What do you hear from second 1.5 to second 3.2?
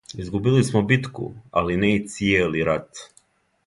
али не и цијели рат.